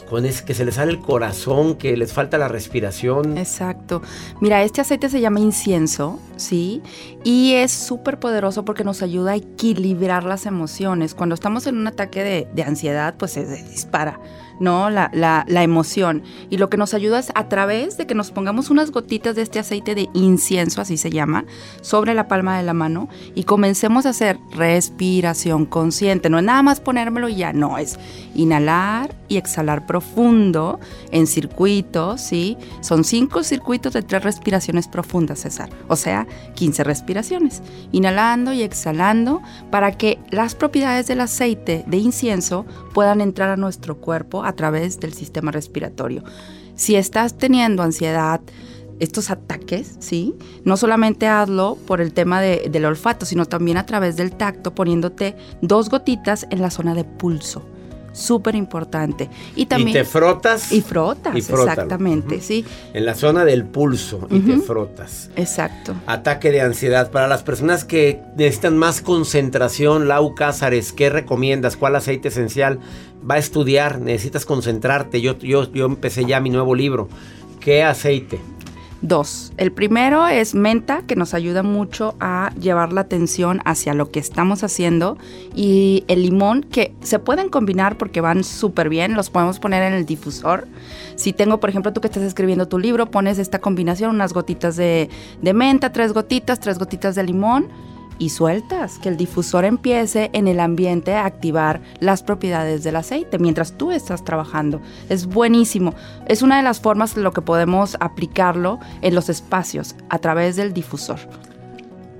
con 0.09 0.25
es 0.25 0.41
que 0.41 0.53
se 0.53 0.65
les 0.65 0.75
sale 0.75 0.91
el 0.91 0.99
corazón, 0.99 1.75
que 1.75 1.97
les 1.97 2.13
falta 2.13 2.37
la 2.37 2.47
respiración. 2.47 3.37
Exacto. 3.37 4.01
Mira, 4.39 4.63
este 4.63 4.81
aceite 4.81 5.09
se 5.09 5.19
llama 5.19 5.39
incienso, 5.39 6.19
¿sí? 6.35 6.81
Y 7.23 7.53
es 7.53 7.71
súper 7.71 8.19
poderoso 8.19 8.63
porque 8.65 8.83
nos 8.83 9.01
ayuda 9.01 9.31
a 9.31 9.35
equilibrar 9.35 10.23
las 10.23 10.45
emociones. 10.45 11.15
Cuando 11.15 11.35
estamos 11.35 11.67
en 11.67 11.77
un 11.77 11.87
ataque 11.87 12.23
de, 12.23 12.47
de 12.53 12.63
ansiedad, 12.63 13.15
pues 13.17 13.31
se 13.31 13.45
dispara, 13.63 14.19
¿no? 14.59 14.89
La, 14.89 15.09
la- 15.13 15.45
emoción. 15.63 16.21
Y 16.49 16.57
lo 16.57 16.69
que 16.69 16.77
nos 16.77 16.93
ayuda 16.93 17.17
es 17.19 17.31
a 17.33 17.49
través 17.49 17.97
de 17.97 18.05
que 18.05 18.13
nos 18.13 18.31
pongamos 18.31 18.69
unas 18.69 18.91
gotitas 18.91 19.35
de 19.35 19.41
este 19.41 19.57
aceite 19.59 19.95
de 19.95 20.09
incienso, 20.13 20.79
así 20.81 20.97
se 20.97 21.09
llama, 21.09 21.45
sobre 21.81 22.13
la 22.13 22.27
palma 22.27 22.57
de 22.57 22.63
la 22.63 22.73
mano 22.73 23.09
y 23.33 23.43
comencemos 23.45 24.05
a 24.05 24.09
hacer 24.09 24.37
respiración 24.51 25.65
consciente. 25.65 26.29
No 26.29 26.37
es 26.37 26.43
nada 26.45 26.61
más 26.61 26.79
ponérmelo 26.79 27.29
y 27.29 27.35
ya, 27.37 27.51
no, 27.53 27.77
es 27.77 27.97
inhalar 28.35 29.15
y 29.27 29.37
exhalar 29.37 29.85
profundo 29.87 30.79
en 31.11 31.25
circuitos, 31.25 32.21
¿sí? 32.21 32.57
Son 32.81 33.03
cinco 33.03 33.43
circuitos 33.43 33.93
de 33.93 34.03
tres 34.03 34.23
respiraciones 34.23 34.87
profundas, 34.87 35.39
César. 35.39 35.69
O 35.87 35.95
sea, 35.95 36.27
15 36.53 36.83
respiraciones. 36.83 37.61
Inhalando 37.91 38.53
y 38.53 38.61
exhalando 38.61 39.41
para 39.71 39.91
que 39.93 40.19
las 40.29 40.53
propiedades 40.53 41.07
del 41.07 41.21
aceite 41.21 41.83
de 41.87 41.97
incienso 41.97 42.65
puedan 42.93 43.19
entrar 43.19 43.49
a 43.49 43.57
nuestro 43.57 43.97
cuerpo 43.97 44.43
a 44.47 44.53
través 44.53 44.99
del 44.99 45.13
sistema 45.13 45.51
respiratorio. 45.51 46.23
Si 46.75 46.95
estás 46.95 47.37
teniendo 47.37 47.83
ansiedad, 47.83 48.41
estos 48.99 49.29
ataques, 49.29 49.95
¿sí? 49.99 50.33
No 50.63 50.77
solamente 50.77 51.27
hazlo 51.27 51.77
por 51.85 51.99
el 51.99 52.13
tema 52.13 52.39
de- 52.39 52.69
del 52.71 52.85
olfato, 52.85 53.25
sino 53.25 53.45
también 53.45 53.77
a 53.77 53.85
través 53.85 54.15
del 54.15 54.31
tacto, 54.31 54.73
poniéndote 54.73 55.35
dos 55.61 55.89
gotitas 55.89 56.47
en 56.49 56.61
la 56.61 56.69
zona 56.71 56.93
de 56.93 57.03
pulso. 57.03 57.61
Súper 58.15 58.55
importante. 58.55 59.29
Y 59.55 59.65
también... 59.65 59.89
y 59.89 59.93
te 59.93 60.05
frotas 60.05 60.71
Y 60.71 60.81
frotas, 60.81 61.35
Y 61.35 61.39
exactamente, 61.39 62.39
sí, 62.39 62.65
en 62.93 63.05
la 63.05 63.13
zona 63.13 63.43
del 63.43 63.65
pulso 63.65 64.25
y 64.29 64.39
te 64.39 64.57
frotas. 64.57 65.29
exacto. 65.35 65.93
Ataque 66.07 66.51
de 66.51 66.61
ansiedad. 66.61 67.11
Para 67.11 67.27
las 67.27 67.43
personas 67.43 67.83
que 67.83 68.21
necesitan 68.37 68.77
más 68.77 69.01
concentración, 69.01 70.07
Lau 70.07 70.33
Cázares, 70.33 70.93
¿qué 70.93 71.09
recomiendas? 71.09 71.75
¿Cuál 71.75 71.95
aceite 71.97 72.29
esencial? 72.29 72.79
Va 73.29 73.35
a 73.35 73.39
estudiar, 73.39 73.99
necesitas 73.99 74.45
concentrarte. 74.45 75.19
Yo, 75.19 75.37
yo, 75.39 75.71
yo 75.71 75.85
empecé 75.85 76.25
ya 76.25 76.39
mi 76.39 76.49
nuevo 76.49 76.73
libro. 76.73 77.09
¿Qué 77.59 77.83
aceite? 77.83 78.39
Dos. 79.01 79.53
El 79.57 79.71
primero 79.71 80.25
es 80.27 80.55
menta, 80.55 81.03
que 81.05 81.15
nos 81.15 81.33
ayuda 81.33 81.63
mucho 81.63 82.15
a 82.19 82.51
llevar 82.59 82.93
la 82.93 83.01
atención 83.01 83.61
hacia 83.65 83.93
lo 83.93 84.09
que 84.09 84.19
estamos 84.19 84.63
haciendo. 84.63 85.17
Y 85.53 86.05
el 86.07 86.23
limón, 86.23 86.63
que 86.63 86.93
se 87.01 87.19
pueden 87.19 87.49
combinar 87.49 87.97
porque 87.97 88.21
van 88.21 88.43
súper 88.43 88.89
bien. 88.89 89.13
Los 89.13 89.29
podemos 89.29 89.59
poner 89.59 89.83
en 89.83 89.93
el 89.93 90.05
difusor. 90.05 90.67
Si 91.15 91.33
tengo, 91.33 91.59
por 91.59 91.69
ejemplo, 91.69 91.93
tú 91.93 92.01
que 92.01 92.07
estás 92.07 92.23
escribiendo 92.23 92.67
tu 92.67 92.79
libro, 92.79 93.11
pones 93.11 93.37
esta 93.37 93.59
combinación, 93.59 94.11
unas 94.11 94.33
gotitas 94.33 94.75
de, 94.75 95.09
de 95.41 95.53
menta, 95.53 95.91
tres 95.91 96.13
gotitas, 96.13 96.59
tres 96.59 96.79
gotitas 96.79 97.15
de 97.15 97.23
limón. 97.23 97.67
Y 98.17 98.29
sueltas, 98.29 98.97
que 98.99 99.09
el 99.09 99.17
difusor 99.17 99.65
empiece 99.65 100.29
en 100.33 100.47
el 100.47 100.59
ambiente 100.59 101.13
a 101.13 101.25
activar 101.25 101.81
las 101.99 102.23
propiedades 102.23 102.83
del 102.83 102.95
aceite 102.95 103.39
mientras 103.39 103.77
tú 103.77 103.91
estás 103.91 104.23
trabajando. 104.23 104.81
Es 105.09 105.25
buenísimo. 105.25 105.93
Es 106.27 106.41
una 106.41 106.57
de 106.57 106.63
las 106.63 106.79
formas 106.79 107.15
de 107.15 107.21
lo 107.21 107.33
que 107.33 107.41
podemos 107.41 107.97
aplicarlo 107.99 108.79
en 109.01 109.15
los 109.15 109.29
espacios 109.29 109.95
a 110.09 110.19
través 110.19 110.55
del 110.55 110.73
difusor. 110.73 111.19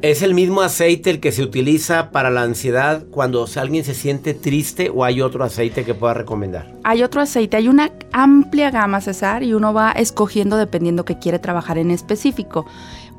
¿Es 0.01 0.21
el 0.21 0.36
mismo 0.36 0.62
aceite 0.62 1.10
el 1.10 1.19
que 1.19 1.31
se 1.31 1.41
utiliza 1.41 2.12
para 2.12 2.29
la 2.29 2.43
ansiedad 2.43 3.05
cuando 3.10 3.47
alguien 3.55 3.84
se 3.84 3.95
siente 3.95 4.36
triste 4.36 4.91
o 4.93 5.03
hay 5.03 5.19
otro 5.19 5.43
aceite 5.43 5.84
que 5.84 5.95
pueda 5.95 6.13
recomendar? 6.13 6.75
Hay 6.84 7.01
otro 7.01 7.21
aceite, 7.21 7.58
hay 7.58 7.69
una 7.69 7.91
amplia 8.12 8.69
gama, 8.69 9.01
César, 9.01 9.41
y 9.41 9.55
uno 9.55 9.73
va 9.73 9.93
escogiendo 9.93 10.58
dependiendo 10.58 11.05
que 11.05 11.17
quiere 11.17 11.39
trabajar 11.39 11.79
en 11.79 11.89
específico. 11.89 12.67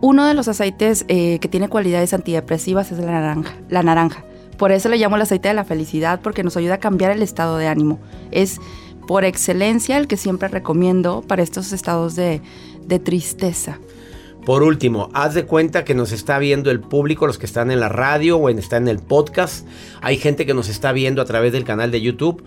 Uno 0.00 0.26
de 0.26 0.35
los 0.35 0.48
aceites 0.48 1.04
eh, 1.09 1.38
que 1.40 1.48
tiene 1.48 1.68
cualidades 1.68 2.12
antidepresivas 2.12 2.92
es 2.92 2.98
la 2.98 3.12
naranja. 3.12 3.54
La 3.70 3.82
naranja. 3.82 4.24
Por 4.59 4.72
eso 4.72 4.88
le 4.88 4.96
llamo 4.96 5.16
el 5.16 5.22
aceite 5.22 5.48
de 5.48 5.54
la 5.54 5.64
felicidad, 5.64 6.20
porque 6.22 6.42
nos 6.42 6.56
ayuda 6.56 6.74
a 6.74 6.78
cambiar 6.78 7.11
el 7.11 7.22
estado 7.22 7.56
de 7.59 7.66
ánimo. 7.66 7.98
Es 8.30 8.59
por 9.06 9.24
excelencia 9.24 9.98
el 9.98 10.06
que 10.06 10.16
siempre 10.16 10.48
recomiendo 10.48 11.22
para 11.22 11.42
estos 11.42 11.72
estados 11.72 12.16
de, 12.16 12.40
tristeza. 13.04 13.78
Por 14.44 14.62
último, 14.62 15.11
haz 15.12 15.35
de 15.35 15.44
cuenta 15.44 15.85
que 15.85 15.94
nos 15.94 16.12
está 16.12 16.38
viendo 16.38 16.70
el 16.70 16.80
público, 16.80 17.26
los 17.26 17.38
que 17.38 17.46
están 17.46 17.70
en 17.70 17.80
la 17.80 17.88
radio 17.88 18.37
o 18.37 18.48
en, 18.48 18.61
en 18.70 18.88
el 18.88 18.98
podcast. 18.98 19.66
Hay 20.00 20.18
gente 20.18 20.46
que 20.46 20.54
nos 20.54 20.68
está 20.68 20.92
viendo 20.92 21.20
a 21.20 21.24
través 21.24 21.52
del 21.52 21.64
canal 21.64 21.90
de 21.90 22.00
YouTube. 22.00 22.44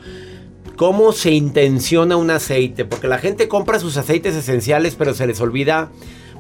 ¿Cómo 0.77 1.11
se 1.11 1.31
intenciona 1.31 2.15
un 2.15 2.31
aceite? 2.31 2.85
Porque 2.85 3.07
la 3.07 3.17
gente 3.17 3.49
compra 3.49 3.79
sus 3.79 3.97
aceites 3.97 4.33
esenciales, 4.33 4.95
pero 4.95 5.13
se 5.13 5.27
les 5.27 5.41
olvida 5.41 5.91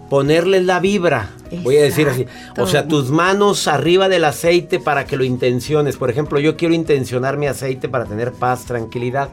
ponerles 0.09 0.65
la 0.65 0.79
vibra. 0.79 1.29
Voy 1.63 1.77
a 1.77 1.81
decir 1.81 2.07
así. 2.07 2.25
O 2.57 2.67
sea, 2.67 2.87
tus 2.87 3.09
manos 3.09 3.67
arriba 3.67 4.09
del 4.09 4.25
aceite 4.25 4.79
para 4.79 5.05
que 5.05 5.17
lo 5.17 5.23
intenciones. 5.23 5.97
Por 5.97 6.09
ejemplo, 6.09 6.39
yo 6.39 6.57
quiero 6.57 6.73
intencionar 6.73 7.37
mi 7.37 7.47
aceite 7.47 7.89
para 7.89 8.05
tener 8.05 8.31
paz, 8.31 8.65
tranquilidad. 8.65 9.29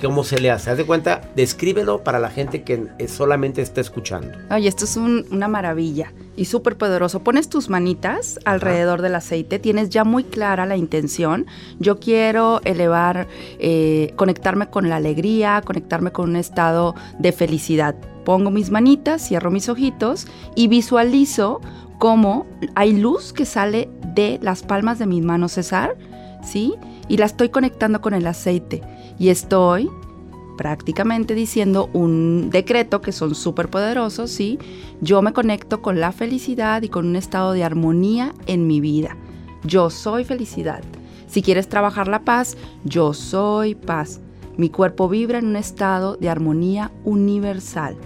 ¿Cómo 0.00 0.24
se 0.24 0.38
le 0.38 0.50
hace? 0.50 0.70
Haz 0.70 0.76
de 0.76 0.84
cuenta, 0.84 1.22
descríbelo 1.34 2.04
para 2.04 2.18
la 2.18 2.28
gente 2.28 2.62
que 2.62 2.86
solamente 3.08 3.62
está 3.62 3.80
escuchando. 3.80 4.36
Oye, 4.50 4.68
esto 4.68 4.84
es 4.84 4.96
una 4.96 5.48
maravilla 5.48 6.12
y 6.36 6.44
súper 6.44 6.76
poderoso. 6.76 7.20
Pones 7.20 7.48
tus 7.48 7.70
manitas 7.70 8.38
alrededor 8.44 9.00
del 9.00 9.14
aceite, 9.14 9.58
tienes 9.58 9.88
ya 9.88 10.04
muy 10.04 10.24
clara 10.24 10.66
la 10.66 10.76
intención. 10.76 11.46
Yo 11.78 11.98
quiero 11.98 12.60
elevar, 12.64 13.26
eh, 13.58 14.12
conectarme 14.16 14.68
con 14.68 14.90
la 14.90 14.96
alegría, 14.96 15.62
conectarme 15.64 16.12
con 16.12 16.28
un 16.28 16.36
estado 16.36 16.94
de 17.18 17.32
felicidad. 17.32 17.96
Pongo 18.26 18.50
mis 18.50 18.72
manitas, 18.72 19.22
cierro 19.22 19.52
mis 19.52 19.68
ojitos 19.68 20.26
y 20.56 20.66
visualizo 20.66 21.60
cómo 22.00 22.44
hay 22.74 22.98
luz 22.98 23.32
que 23.32 23.44
sale 23.44 23.88
de 24.16 24.40
las 24.42 24.64
palmas 24.64 24.98
de 24.98 25.06
mis 25.06 25.22
manos, 25.22 25.52
César, 25.52 25.96
¿sí? 26.42 26.74
Y 27.06 27.18
la 27.18 27.26
estoy 27.26 27.50
conectando 27.50 28.00
con 28.00 28.14
el 28.14 28.26
aceite 28.26 28.82
y 29.16 29.28
estoy 29.28 29.88
prácticamente 30.58 31.36
diciendo 31.36 31.88
un 31.92 32.50
decreto 32.50 33.00
que 33.00 33.12
son 33.12 33.36
súper 33.36 33.68
poderosos, 33.68 34.32
¿sí? 34.32 34.58
Yo 35.00 35.22
me 35.22 35.32
conecto 35.32 35.80
con 35.80 36.00
la 36.00 36.10
felicidad 36.10 36.82
y 36.82 36.88
con 36.88 37.06
un 37.06 37.14
estado 37.14 37.52
de 37.52 37.62
armonía 37.62 38.34
en 38.48 38.66
mi 38.66 38.80
vida. 38.80 39.16
Yo 39.62 39.88
soy 39.88 40.24
felicidad. 40.24 40.82
Si 41.28 41.42
quieres 41.42 41.68
trabajar 41.68 42.08
la 42.08 42.24
paz, 42.24 42.56
yo 42.82 43.14
soy 43.14 43.76
paz. 43.76 44.20
Mi 44.56 44.68
cuerpo 44.68 45.08
vibra 45.08 45.38
en 45.38 45.46
un 45.46 45.56
estado 45.56 46.16
de 46.16 46.28
armonía 46.28 46.90
universal. 47.04 47.96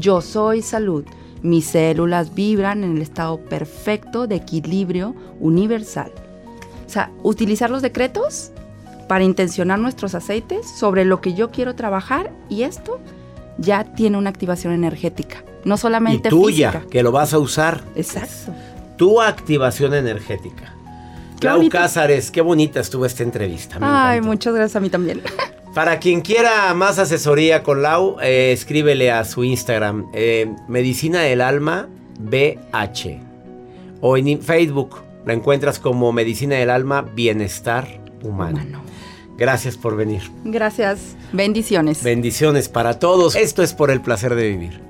Yo 0.00 0.22
soy 0.22 0.62
salud. 0.62 1.04
Mis 1.42 1.66
células 1.66 2.34
vibran 2.34 2.84
en 2.84 2.96
el 2.96 3.02
estado 3.02 3.38
perfecto 3.38 4.26
de 4.26 4.36
equilibrio 4.36 5.14
universal. 5.40 6.10
O 6.86 6.90
sea, 6.90 7.10
utilizar 7.22 7.68
los 7.70 7.82
decretos 7.82 8.50
para 9.08 9.24
intencionar 9.24 9.78
nuestros 9.78 10.14
aceites 10.14 10.66
sobre 10.70 11.04
lo 11.04 11.20
que 11.20 11.34
yo 11.34 11.50
quiero 11.50 11.74
trabajar 11.74 12.32
y 12.48 12.62
esto 12.62 12.98
ya 13.58 13.84
tiene 13.84 14.16
una 14.16 14.30
activación 14.30 14.72
energética, 14.72 15.44
no 15.64 15.76
solamente 15.76 16.28
y 16.28 16.30
tuya, 16.30 16.84
que 16.90 17.02
lo 17.02 17.12
vas 17.12 17.34
a 17.34 17.38
usar. 17.38 17.84
Exacto. 17.94 18.54
Tu 18.96 19.20
activación 19.20 19.92
energética. 19.92 20.74
Clau 21.40 21.68
Cázares, 21.68 22.30
qué 22.30 22.40
bonita 22.40 22.80
estuvo 22.80 23.04
esta 23.04 23.22
entrevista. 23.22 23.76
Ay, 23.80 24.22
muchas 24.22 24.54
gracias 24.54 24.76
a 24.76 24.80
mí 24.80 24.88
también. 24.88 25.20
Para 25.74 26.00
quien 26.00 26.20
quiera 26.20 26.74
más 26.74 26.98
asesoría 26.98 27.62
con 27.62 27.82
Lau, 27.82 28.16
eh, 28.20 28.50
escríbele 28.52 29.12
a 29.12 29.24
su 29.24 29.44
Instagram, 29.44 30.06
eh, 30.12 30.52
Medicina 30.66 31.20
del 31.20 31.40
Alma 31.40 31.88
BH. 32.18 33.20
O 34.00 34.16
en 34.16 34.42
Facebook 34.42 34.96
la 35.24 35.32
encuentras 35.32 35.78
como 35.78 36.12
Medicina 36.12 36.56
del 36.56 36.70
Alma 36.70 37.02
Bienestar 37.02 37.86
Humano. 38.24 38.82
Gracias 39.38 39.76
por 39.76 39.96
venir. 39.96 40.22
Gracias. 40.44 41.16
Bendiciones. 41.32 42.02
Bendiciones 42.02 42.68
para 42.68 42.98
todos. 42.98 43.36
Esto 43.36 43.62
es 43.62 43.72
por 43.72 43.90
el 43.90 44.00
placer 44.00 44.34
de 44.34 44.48
vivir. 44.48 44.89